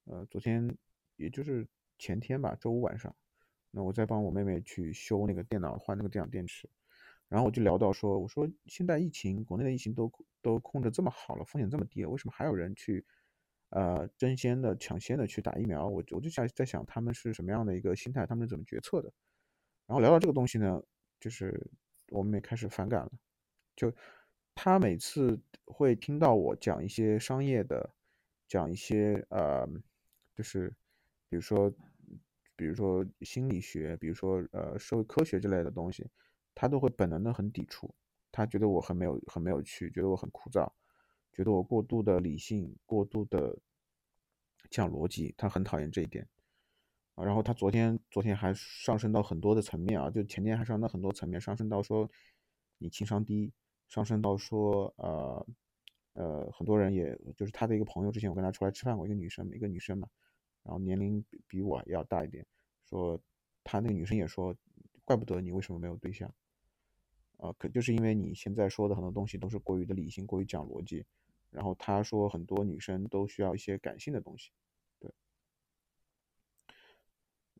[0.06, 0.76] 呃，昨天
[1.18, 1.68] 也就是
[2.00, 3.14] 前天吧，周五晚上，
[3.72, 6.70] 那我在帮我妹妹去修那个电脑，换那个电脑电池。
[7.28, 10.12] 然后我就聊到说，我说现在疫情，国内的疫情都
[10.42, 13.06] 都控制这么好了，风险这么低了，为什么还有人去，
[13.70, 15.88] 呃，争先的、抢先的去打疫苗？
[15.88, 19.12] 我我就想在想他们是什么样的一个心态，他们是怎么决策的？
[19.88, 20.82] 然后聊到这个东西呢，
[21.20, 21.72] 就是
[22.10, 23.12] 我们也开始反感了。
[23.76, 23.94] 就
[24.56, 27.90] 他每次会听到我讲一些商业的，
[28.48, 29.68] 讲一些呃，
[30.36, 30.74] 就是
[31.30, 31.72] 比如说，
[32.56, 36.10] 比如说心理学，比如说呃社会科学之类的东西。
[36.54, 37.96] 他都会本能的很抵触，
[38.30, 40.70] 他觉得我很没有很没有趣，觉得我很枯燥，
[41.32, 43.58] 觉得我过度的理性，过度的
[44.70, 46.28] 讲逻辑，他很讨厌这一点。
[47.16, 52.12] 然后他昨天昨天还上升到很多的层面啊，就前天还上升到很多层面，上升到说
[52.82, 53.54] 你情商低，
[53.88, 55.48] 上升到说呃
[56.14, 60.10] 呃很多人也就是他的一个朋友，之前我跟他出来吃饭过，一个女生，一个女生嘛，
[60.64, 62.46] 然后年龄比比我要大一点，
[62.90, 63.22] 说
[63.64, 64.56] 他那个女生也说，
[65.06, 66.34] 怪不得你为什么没有对象。
[67.38, 71.04] 啊，可就是因为你现在说的很多东西都是过于的理性，过于讲逻辑，
[71.50, 74.52] 然后他说很多女生都需要一些感性的东西，
[75.00, 75.12] 对，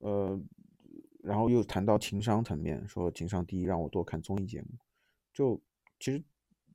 [0.02, 0.40] 呃，
[1.24, 4.68] 然后又谈到情商层面，说情商低，让我多看综艺节目，
[5.34, 5.62] 就
[6.00, 6.24] 其实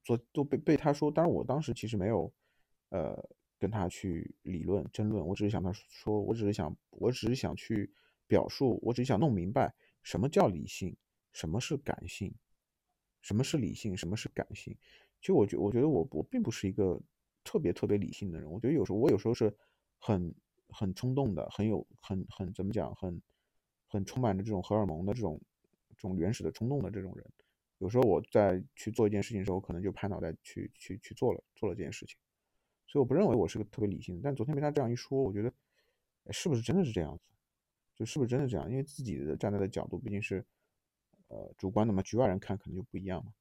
[0.03, 2.33] 昨都被被他说，当然我当时其实没有，
[2.91, 7.93] 呃，跟他去理论争论，我只是想他说，我只是想，我只是想去
[8.27, 10.97] 表述，我只是想弄明白什么叫理性，
[11.33, 12.35] 什么是感性。
[13.23, 14.73] 什么是理性，什么是感性？
[15.21, 17.01] 其实我觉，我觉得我我并不是一个
[17.43, 18.49] 特别特别理性的人。
[18.49, 19.53] 我觉得有时候我有时候是
[19.99, 20.33] 很
[20.69, 23.21] 很冲动的，很有很很怎么讲，很
[23.89, 25.41] 很充满着这种荷尔蒙的这种
[25.97, 27.27] 这种原始的冲动的这种人。
[27.79, 32.17] 有时候我在去做一件事情的时候，可能就拍脑袋去去去做了做了这件事情，
[32.87, 34.21] 所以我不认为我是个特别理性的。
[34.23, 35.53] 但昨天被他这样一说，我觉得，
[36.33, 37.25] 是不是真的是这样子？
[37.95, 38.71] 就是不是真的这样？
[38.71, 40.45] 因为自己的站在的角度毕竟是，
[41.29, 43.33] 呃，主观的嘛，局外人看可能就不一样嘛。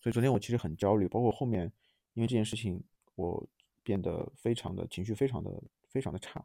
[0.00, 1.72] 所以昨天我其实很焦虑，包括后面
[2.14, 2.82] 因为这件事情，
[3.14, 3.48] 我
[3.82, 6.44] 变得非常的情绪非常的非常的差，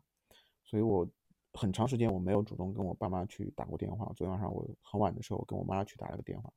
[0.64, 1.10] 所以我
[1.58, 4.06] 很长时间我没有主动跟我爸妈去打过电话。
[4.16, 6.54] 昨天晚上我很晚的时候跟我妈去打了个电话，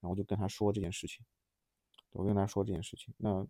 [0.00, 1.24] 然后我就跟她说这件事情，
[2.10, 3.46] 我跟她说这件事情，那。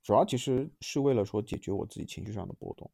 [0.00, 2.90] 主要其实是为了说解决我自己情绪上的波动。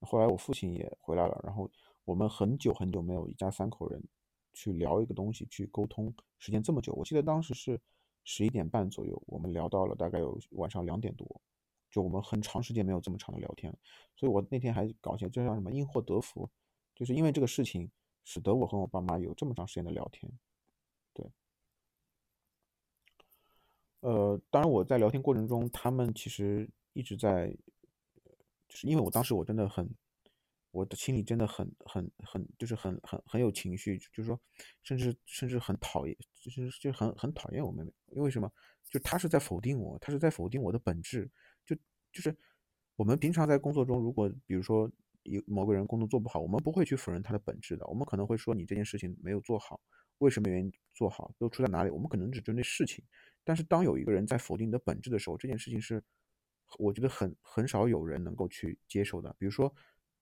[0.00, 1.70] 后来我父亲也回来了，然后
[2.04, 4.02] 我们很久很久没有一家三口人
[4.52, 6.92] 去聊一个东西，去沟通，时间这么久。
[6.94, 7.80] 我记得当时是
[8.24, 11.40] 十一点半左右，我们聊到了大概有晚上两点多，
[11.96, 13.78] 就我们很长时间没有这么长的聊天了。
[14.14, 16.46] 所以我那天还搞起来，这叫什么因祸得福，
[16.94, 17.90] 就是因为这个事情，
[18.22, 20.30] 使得我和我爸妈有这么长时间的聊天。
[21.14, 21.24] 对。
[24.00, 27.48] 呃，当然我在聊天过程中，他们其实一直在，
[28.68, 29.88] 就是因为我当时我真的很，
[30.70, 34.38] 我的心里真的很很很，就是很很很有情绪，就是说，
[34.82, 38.52] 甚至甚至很讨厌，就是就很很讨厌我妹妹，因为什么？
[38.88, 41.28] 就她是在否定我，她是在否定我的本质，
[42.16, 42.34] 就是
[42.96, 44.90] 我们平常在工作中，如果比如说
[45.24, 49.78] 有某个人工作做不好，我们不会去否认他的本质的，我们可能会说你这件事情没有做好，
[50.18, 51.90] 为什么原因做好，都出在哪里？
[51.90, 53.04] 我们可能只针对事情。
[53.44, 56.02] 但是当有一个人在否定你的本质的时候，这件事情是
[56.78, 59.36] 我觉得很很少有人能够去接受的。
[59.38, 59.72] 比如说，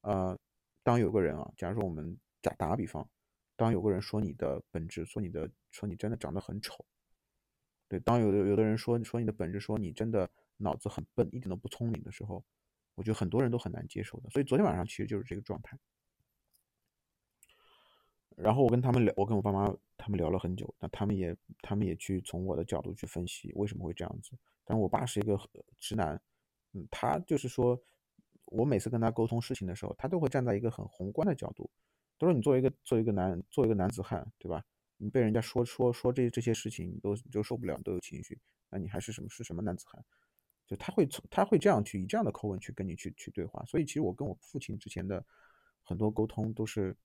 [0.00, 0.37] 呃，
[0.83, 3.09] 当有个人啊，假如说我们打打个比方，
[3.57, 6.85] 当有个人说你的本质，说你的说你真的长得很丑，
[7.88, 12.45] 对，当有的有的人说说你的本质，说你真的脑子很笨，一点都不聪明的时候，
[12.95, 14.31] 我觉得很多人都很难接受的。
[14.31, 15.79] 所以昨天晚上其实就是这个状态。
[18.37, 24.33] 然后我跟他们聊，我跟我爸妈他们聊了很久，那他们也他们也去从我的角度去分析为什么会这样子。
[24.64, 25.38] 但我爸是一个
[25.79, 26.21] 直男，
[26.73, 27.81] 嗯，他就是说，
[28.47, 31.71] 我每次跟他沟通事情的时候，他都会站在一个很宏观的角度，
[32.19, 34.64] 都说你作为一个作为一个男作为一个男子汉，对吧？
[34.97, 38.40] 你被人家说说说这这些事情，你都你就受不了，都有情绪，
[38.71, 40.05] 那你还是什么是什么男子汉？
[40.66, 43.64] 就他会从他会这样去以这样的口吻去跟你去去对话。
[43.66, 45.24] 所以其实我跟我父亲之前的
[45.83, 46.96] 很多沟通都是，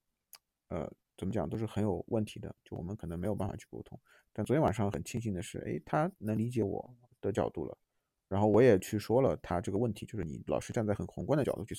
[0.68, 0.92] 呃。
[1.20, 4.00] 怎么讲都是很有问题的，就我们可能没有办法去沟通。
[4.32, 7.78] 但昨天晚上很庆幸的是，哎，他能理解我的角度了，
[8.30, 11.76] 然后我也去说了他这个问题，就是你老是站在很宏观的角度去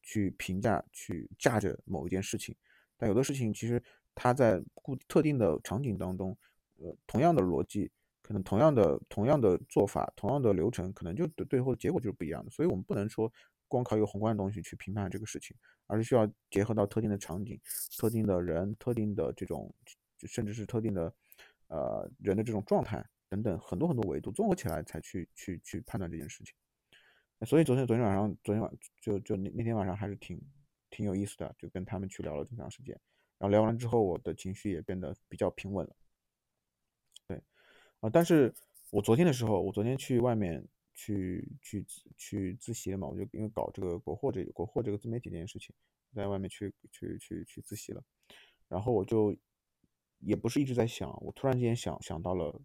[0.00, 2.54] 去评价、去架着某一件事情，
[2.96, 3.82] 但有的事情其实
[4.14, 6.38] 他在固特定的场景当中，
[6.76, 7.90] 呃，同样的逻辑，
[8.24, 12.50] 可能同样的同样的做法、同样的流程，可能就最后的结果就是不一样的。
[12.50, 13.30] 所以我们不能说。
[13.66, 15.56] 光靠一个宏观的东西去评判这个事情，
[15.88, 17.58] 而是需要结合到特定的场景、
[17.98, 19.74] 特定的人、特定的这种，
[20.28, 21.12] 甚至是特定的，
[21.68, 26.54] 呃，人的这种状态等等很多很多维度综合起来才去去去判断这件事情。
[27.46, 30.40] 所以昨天昨天晚上，昨天晚就就那那天晚上还是挺
[30.90, 32.94] 挺有意思的，就跟他们去聊了这么长时间。
[33.38, 35.96] 然后聊完之后，我的情绪也变得比较平稳了。
[38.04, 38.52] 啊，但是
[38.90, 40.66] 我昨天的时候，我昨天去外面。
[40.96, 41.84] 去去
[42.16, 43.08] 去自习了嘛？
[43.08, 45.74] 我就因为搞这个国货这国货这个自媒体这件事情，
[46.14, 48.00] 在外面去去去去自习了。
[48.68, 49.36] 然后我就
[50.20, 52.62] 也不是一直在想，我突然间想想到了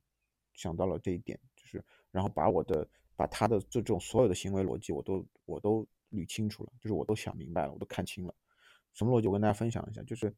[0.54, 8.36] 想到了这一点，就是然后把我的把他的这种所有的行为逻辑我都我都捋清楚了，就是我都想明白了，我都看清了。
[8.94, 9.28] 什么逻辑？
[9.28, 10.32] 我跟大家分享一下，就是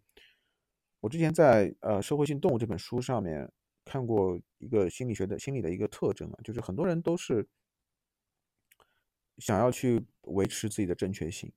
[1.01, 3.51] 我之前在呃《社会性动物》这本书上面
[3.85, 7.47] 看过一个心理学的心理的一个特征啊，就是很多人都是。
[9.37, 11.51] 想要去维持自己的正确性，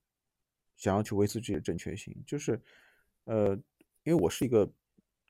[0.74, 2.58] 想要去维持自己的正确性，就是，
[3.24, 3.54] 呃，
[4.04, 4.72] 因为我是一个，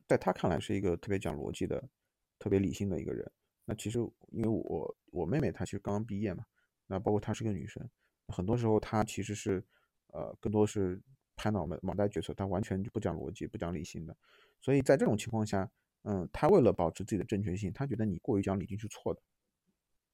[0.07, 1.83] 在他看来是一个特别讲逻辑的、
[2.38, 3.28] 特别理性的一个人。
[3.64, 3.98] 那其实，
[4.30, 6.44] 因为我我妹妹她其实刚刚毕业嘛，
[6.87, 7.83] 那包括她是个女生，
[8.28, 9.64] 很多时候她其实是，
[10.09, 11.00] 呃，更多是
[11.35, 14.16] 拍脑门、脑袋决策，她完全就不讲逻辑、不讲理性的。
[14.61, 15.68] 所以在这种情况下，
[16.04, 19.20] 嗯，他为了保持自己的正确性，他觉得你过于讲理性是错的。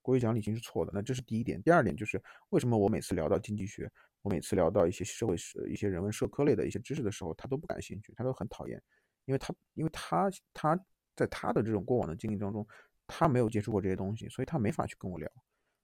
[0.02, 1.62] 过于讲理性是错的，那这是第一点。
[1.62, 3.90] 第二点就是为什么我每次聊到经济学，
[4.22, 8.82] 我每次聊到一些社会史、一些人文社科类的一些知识的时候，他都不感兴趣，他都很讨厌，
[9.26, 10.74] 因为他因为他他
[11.14, 12.66] 在他的这种过往的经历当中，
[13.06, 15.30] 他没有接触过这些东西，所以他没法去跟我聊。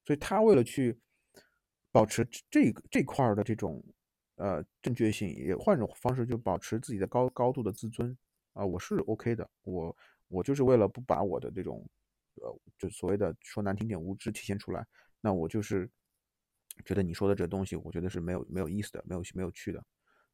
[0.05, 0.99] 所以他为了去
[1.93, 3.85] 保持这个这块的这种
[4.37, 8.17] 呃正确性，也换种方式就保持自己的高高度的自尊
[8.57, 9.97] 啊，我是 OK 的，我
[10.29, 11.87] 我就是为了不把我的这种。
[12.43, 14.87] 呃，就所谓的说难听点，无知体现出来，
[15.23, 15.91] 那我就是
[16.85, 19.83] 觉得你说的这东西，我觉得是没有没有意思的，没有没有趣的。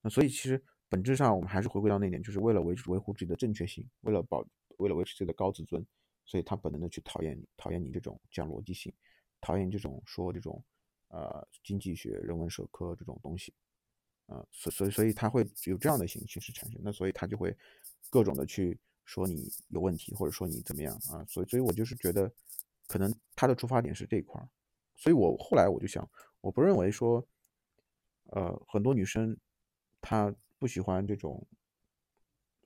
[0.00, 4.44] 那所以其实本质上我们还是回归到那点，就是为了维维护自己的正确性，为了保
[4.78, 5.86] 为了维持自己的高自尊，
[6.24, 8.92] 所以他本能的去讨厌你，讨厌你这种讲逻辑性，
[9.40, 10.60] 讨厌这种说这种
[11.06, 13.54] 呃经济学、人文社科这种东西，
[14.26, 17.56] 啊，所所以所以他会有这样的形形式产生，那所以他就会
[18.12, 22.30] 各种的去说你有问题，或者说你怎么样啊，所以所以我就是觉得
[22.86, 24.46] 可能他的出发点是这一块儿，
[24.94, 26.06] 所以我后来我就想，
[26.42, 27.26] 我不认为说，
[28.26, 29.34] 呃，很多女生
[30.00, 30.32] 她。
[30.62, 31.44] 不喜欢这种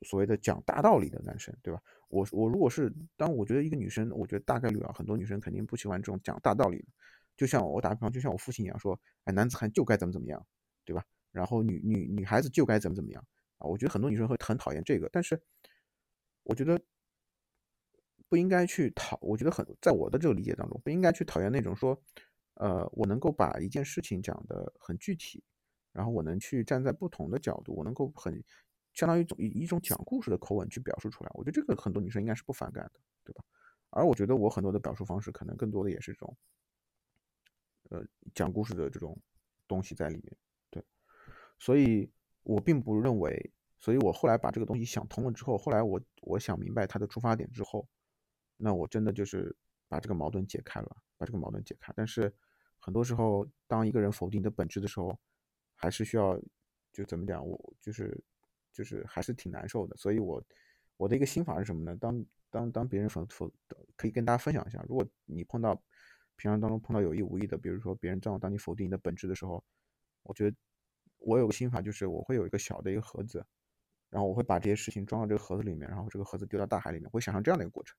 [0.02, 1.82] 所谓的讲大道理的男生，对吧？
[2.08, 6.88] 我我如果是当我觉得一个女生，我觉得大概率啊，很多女生肯定不喜欢这种讲大道理的。
[7.38, 10.46] 就像我打个比方，就像我父亲一样说，哎，男子汉就该怎么怎么样，
[10.84, 11.02] 对吧？
[11.32, 13.26] 然后女女女孩子就该怎么怎么样
[13.58, 13.66] 啊？
[13.66, 15.40] 我觉得很多女生会很讨厌这个，但是
[16.42, 16.80] 我觉得
[18.28, 19.18] 不应该去讨。
[19.22, 22.00] 我觉得很在我的这个理解当中，不应该去讨厌那种说，
[22.54, 25.42] 呃，我能够把一件事情讲得很具体。
[25.92, 28.44] 然后我能去站在不同的角度，我能够很
[28.92, 31.30] 相当于一种以一种讲故事的口吻去表述出来。
[31.32, 33.42] 我觉得这个很多女生应该是不反感的，对吧？
[33.88, 36.36] 而我觉得我很多的表述方式可能更多的也是这种，
[37.88, 39.18] 呃，讲故事的这种
[39.66, 40.36] 东西在里面。
[40.68, 40.84] 对，
[41.58, 42.10] 所以
[42.46, 47.86] 我并不认为，所以我后来把这个东西想通了之后，后来我我想明白他的出发点之后，
[48.56, 49.54] 那我真的就是
[49.88, 51.92] 把这个矛盾解开了，把这个矛盾解开。
[51.96, 52.32] 但是
[52.78, 55.18] 很多时候，当一个人否定你的本质的时候，
[55.74, 56.40] 还是需要，
[56.92, 58.16] 就怎么讲，我就是
[58.72, 59.96] 就是还是挺难受的。
[59.96, 60.40] 所以，我
[60.96, 61.96] 我的一个心法是什么呢？
[62.00, 63.52] 当当当别人否否，
[63.96, 64.84] 可以跟大家分享一下。
[64.88, 65.74] 如果你碰到
[66.36, 69.64] 平常当中碰到有意无意的，比如说别人这样当你否定你的本质的时候，
[70.22, 70.56] 我觉得
[71.18, 73.44] 我有个心法，就是我会有一个小的一个盒子，
[74.10, 77.96] 然后我会把这些事情装到这个盒子里面，然后这个盒子丢到大海里面，会想象这样的一个过程，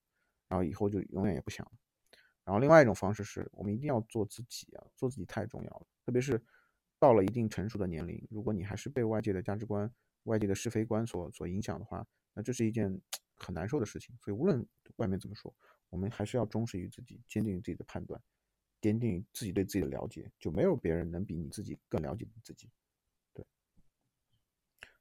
[0.48, 1.70] 然后以后就永远也不想。
[2.44, 6.44] 然后另外一种方式是我们一定要做自己啊，做自己太重要了，特别是。
[7.00, 9.88] 到了一定成熟的年龄，如果你还是被外界的价值观、
[10.24, 12.04] 外界的是非观所所影响的话，
[12.34, 13.00] 那这是一件
[13.38, 14.18] 很难受的事情。
[14.20, 15.56] 所以无论外面怎么说，
[15.92, 18.20] 我们还是要忠实于自己，坚定于自己的判断，
[18.82, 22.68] 坚定自己对自己的了解，就没有别人能比你自己更了解你自己。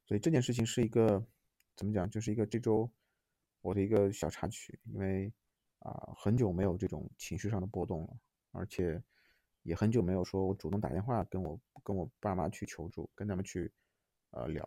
[0.06, 1.22] 所以这件事情是一个
[1.76, 2.90] 怎么讲，就是一个这周
[3.60, 5.30] 我的一个小插曲，因为
[5.80, 8.18] 啊很久没有这种情绪上的波动了，
[8.52, 9.02] 而且。
[9.62, 13.68] 也很久没有说，我主动打电话跟我跟我爸妈去求助，跟他们去
[14.30, 14.64] 呃聊，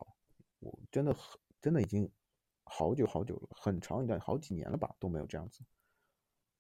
[0.60, 2.12] 我真的很真的已经
[2.66, 5.64] 好久好久了，很长一段好几年了吧，都没有这样子。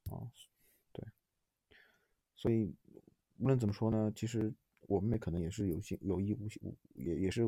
[0.09, 0.23] 啊，
[0.93, 1.05] 对，
[2.33, 2.73] 所以
[3.39, 4.53] 无论怎么说呢，其实
[4.87, 7.43] 我妹妹可能也是有心有意无无也也是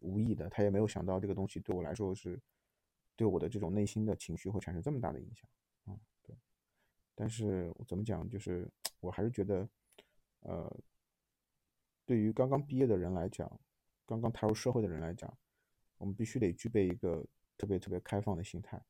[0.00, 2.40] 无意的，他也没有想到这个东西对我来说是
[3.16, 5.48] 对我的这种内心的情绪会产生这么大的影响
[5.86, 6.36] 啊，对，
[7.14, 8.68] 但是怎么讲，就是
[9.00, 9.68] 我还是觉得。
[10.42, 10.72] 呃，
[12.06, 13.60] 对于刚刚毕业的人来讲，
[14.06, 15.36] 刚刚踏入社会的人来讲，
[15.98, 17.26] 我们必须得具备一个
[17.58, 18.80] 特别特别开放的心态，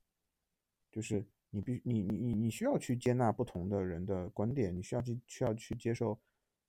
[0.92, 6.20] 就是你必你你你你需要去接纳不同的人的观点，你需要去需要去接受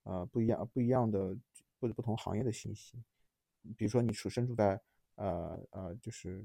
[0.03, 1.37] 呃不一样不一样的
[1.77, 2.97] 不不同行业的信息，
[3.77, 4.79] 比如说你处身处在
[5.15, 6.39] 呃呃就是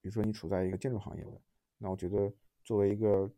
[0.00, 1.40] 比如说你处在一个建筑行业的，
[1.78, 3.30] 那我觉得作为一个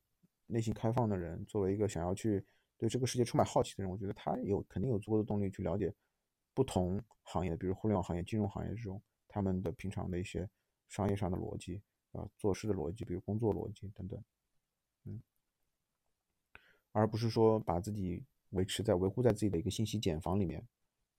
[0.46, 2.44] 内心开放的人，作为一个想要去。
[2.78, 5.90] 对这个世界充满好奇的人，我觉得他有肯定有足够的动力去了解
[6.52, 10.46] 不同行业，比如互联网行业、金融行业这种他们的平常的一些
[10.86, 11.80] 商业上的逻辑
[12.12, 14.22] 啊、做事的逻辑，比如工作逻辑等等，
[15.04, 15.22] 嗯，
[16.92, 20.62] 而不是说把自己维持在维护在自己的一个信息茧房里面。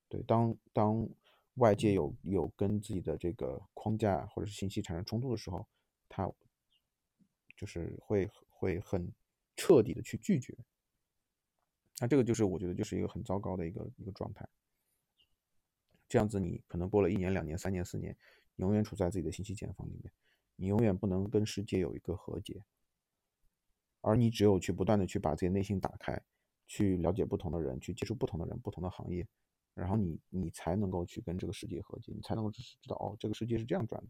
[0.10, 1.08] 对，当当
[1.56, 5.67] 外界有有跟自己的这个框架或者是信息产生冲突的时候，
[6.08, 6.32] 他
[7.56, 9.12] 就是会会很
[9.56, 10.56] 彻底的去拒绝。
[12.00, 14.48] 那这个就是我觉得就是一个很糟糕的一个一个状态。
[16.08, 18.15] 这样子你可能过了一年、两年、三年、四年，
[18.56, 20.13] 你永远处在自己的信息茧房里面，
[20.56, 22.63] 你永远不能跟世界有一个和解。
[24.02, 26.22] 而你只有去不断的去把自己内心打开，
[26.67, 29.28] 去了解不同的人，去接触不同的人、不同的行业，
[29.78, 34.10] 然后你你才能够去跟这个世界和解，你才能够知道哦，这个世界是这样转的，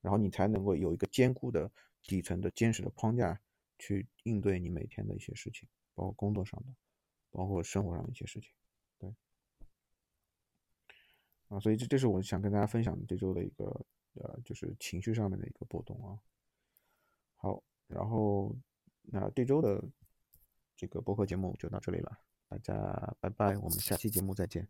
[0.00, 1.70] 然后你才能够有一个坚固的
[2.02, 3.40] 底层的坚实的框架
[3.78, 6.74] 去应对你每天的一些事情，包括工作上的。
[7.36, 8.48] 包括生活上的一些事情，
[8.96, 9.12] 对，
[11.48, 13.64] 啊，所以这这是我想跟大家分享的这周的一个
[14.12, 16.16] 呃，就是情绪上面的一个波动啊。
[17.34, 18.54] 好，然后
[19.02, 19.82] 那这周的
[20.76, 24.68] 这个播客节目就到这里了，大家拜拜，我们下期节目再见。